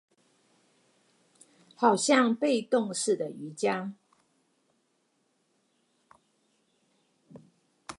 [1.75, 3.93] 好像被動式的瑜珈